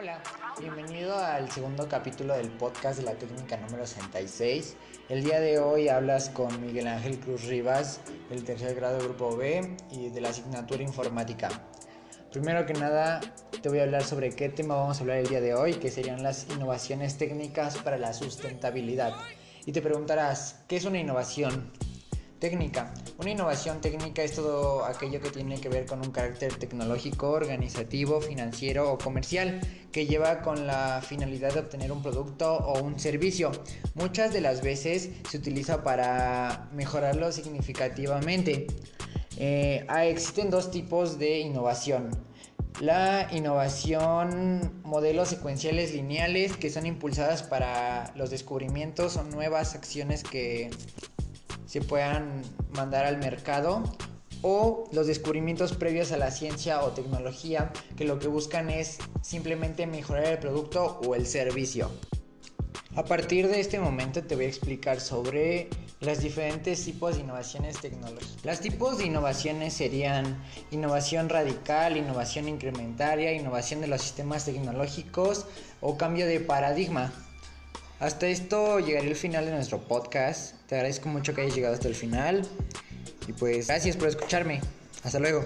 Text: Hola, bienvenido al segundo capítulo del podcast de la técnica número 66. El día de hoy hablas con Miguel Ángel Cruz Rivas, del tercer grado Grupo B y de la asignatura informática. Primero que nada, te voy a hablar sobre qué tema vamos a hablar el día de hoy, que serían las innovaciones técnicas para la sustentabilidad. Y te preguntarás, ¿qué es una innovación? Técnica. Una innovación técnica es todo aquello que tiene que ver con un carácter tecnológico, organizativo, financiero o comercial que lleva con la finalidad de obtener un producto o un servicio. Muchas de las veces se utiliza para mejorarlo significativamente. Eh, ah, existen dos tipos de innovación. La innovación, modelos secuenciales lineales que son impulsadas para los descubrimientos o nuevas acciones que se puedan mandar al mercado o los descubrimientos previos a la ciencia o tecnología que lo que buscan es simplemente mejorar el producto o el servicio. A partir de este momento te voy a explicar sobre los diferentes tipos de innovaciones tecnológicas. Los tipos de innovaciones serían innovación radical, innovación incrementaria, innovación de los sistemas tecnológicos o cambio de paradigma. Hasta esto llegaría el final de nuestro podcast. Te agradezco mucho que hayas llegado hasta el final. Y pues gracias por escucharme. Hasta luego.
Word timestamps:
Hola, 0.00 0.22
bienvenido 0.58 1.14
al 1.14 1.50
segundo 1.50 1.86
capítulo 1.86 2.34
del 2.34 2.48
podcast 2.48 3.00
de 3.00 3.04
la 3.04 3.12
técnica 3.16 3.58
número 3.58 3.86
66. 3.86 4.74
El 5.10 5.22
día 5.22 5.40
de 5.40 5.58
hoy 5.58 5.90
hablas 5.90 6.30
con 6.30 6.58
Miguel 6.58 6.86
Ángel 6.86 7.20
Cruz 7.20 7.44
Rivas, 7.44 8.00
del 8.30 8.42
tercer 8.42 8.74
grado 8.74 8.98
Grupo 8.98 9.36
B 9.36 9.76
y 9.90 10.08
de 10.08 10.20
la 10.22 10.30
asignatura 10.30 10.82
informática. 10.82 11.50
Primero 12.32 12.64
que 12.64 12.72
nada, 12.72 13.20
te 13.60 13.68
voy 13.68 13.80
a 13.80 13.82
hablar 13.82 14.02
sobre 14.02 14.30
qué 14.30 14.48
tema 14.48 14.74
vamos 14.76 14.96
a 14.96 15.00
hablar 15.02 15.18
el 15.18 15.26
día 15.26 15.42
de 15.42 15.52
hoy, 15.52 15.74
que 15.74 15.90
serían 15.90 16.22
las 16.22 16.46
innovaciones 16.48 17.18
técnicas 17.18 17.76
para 17.76 17.98
la 17.98 18.14
sustentabilidad. 18.14 19.12
Y 19.66 19.72
te 19.72 19.82
preguntarás, 19.82 20.62
¿qué 20.66 20.76
es 20.76 20.86
una 20.86 20.98
innovación? 20.98 21.70
Técnica. 22.40 22.94
Una 23.18 23.32
innovación 23.32 23.82
técnica 23.82 24.22
es 24.22 24.32
todo 24.32 24.86
aquello 24.86 25.20
que 25.20 25.28
tiene 25.28 25.60
que 25.60 25.68
ver 25.68 25.84
con 25.84 26.00
un 26.00 26.10
carácter 26.10 26.54
tecnológico, 26.54 27.28
organizativo, 27.32 28.22
financiero 28.22 28.90
o 28.90 28.96
comercial 28.96 29.60
que 29.92 30.06
lleva 30.06 30.40
con 30.40 30.66
la 30.66 31.02
finalidad 31.06 31.52
de 31.52 31.60
obtener 31.60 31.92
un 31.92 32.02
producto 32.02 32.54
o 32.54 32.82
un 32.82 32.98
servicio. 32.98 33.52
Muchas 33.94 34.32
de 34.32 34.40
las 34.40 34.62
veces 34.62 35.10
se 35.28 35.36
utiliza 35.36 35.84
para 35.84 36.70
mejorarlo 36.72 37.30
significativamente. 37.30 38.68
Eh, 39.36 39.84
ah, 39.88 40.06
existen 40.06 40.48
dos 40.48 40.70
tipos 40.70 41.18
de 41.18 41.40
innovación. 41.40 42.08
La 42.80 43.28
innovación, 43.32 44.80
modelos 44.82 45.28
secuenciales 45.28 45.92
lineales 45.92 46.56
que 46.56 46.70
son 46.70 46.86
impulsadas 46.86 47.42
para 47.42 48.14
los 48.16 48.30
descubrimientos 48.30 49.18
o 49.18 49.24
nuevas 49.24 49.74
acciones 49.74 50.22
que 50.22 50.70
se 51.70 51.80
puedan 51.80 52.42
mandar 52.72 53.06
al 53.06 53.18
mercado 53.18 53.84
o 54.42 54.88
los 54.90 55.06
descubrimientos 55.06 55.72
previos 55.72 56.10
a 56.10 56.16
la 56.16 56.32
ciencia 56.32 56.82
o 56.82 56.90
tecnología 56.90 57.70
que 57.96 58.04
lo 58.04 58.18
que 58.18 58.26
buscan 58.26 58.70
es 58.70 58.98
simplemente 59.22 59.86
mejorar 59.86 60.24
el 60.24 60.38
producto 60.38 60.98
o 61.06 61.14
el 61.14 61.26
servicio. 61.28 61.88
A 62.96 63.04
partir 63.04 63.46
de 63.46 63.60
este 63.60 63.78
momento 63.78 64.20
te 64.24 64.34
voy 64.34 64.46
a 64.46 64.48
explicar 64.48 65.00
sobre 65.00 65.68
los 66.00 66.18
diferentes 66.18 66.84
tipos 66.84 67.14
de 67.14 67.20
innovaciones 67.20 67.80
tecnológicas. 67.80 68.44
Los 68.44 68.58
tipos 68.58 68.98
de 68.98 69.06
innovaciones 69.06 69.72
serían 69.72 70.42
innovación 70.72 71.28
radical, 71.28 71.96
innovación 71.96 72.48
incrementaria, 72.48 73.32
innovación 73.32 73.80
de 73.80 73.86
los 73.86 74.02
sistemas 74.02 74.44
tecnológicos 74.44 75.46
o 75.80 75.96
cambio 75.96 76.26
de 76.26 76.40
paradigma. 76.40 77.12
Hasta 78.00 78.28
esto 78.28 78.80
llegaría 78.80 79.10
el 79.10 79.16
final 79.16 79.44
de 79.44 79.52
nuestro 79.52 79.78
podcast. 79.78 80.54
Te 80.66 80.74
agradezco 80.74 81.10
mucho 81.10 81.34
que 81.34 81.42
hayas 81.42 81.54
llegado 81.54 81.74
hasta 81.74 81.86
el 81.86 81.94
final. 81.94 82.46
Y 83.28 83.32
pues 83.34 83.66
gracias 83.68 83.96
por 83.96 84.08
escucharme. 84.08 84.62
Hasta 85.04 85.18
luego. 85.18 85.44